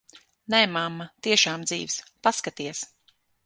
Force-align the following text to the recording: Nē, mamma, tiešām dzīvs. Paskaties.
Nē, 0.53 0.61
mamma, 0.77 1.07
tiešām 1.29 1.67
dzīvs. 1.67 2.01
Paskaties. 2.29 2.85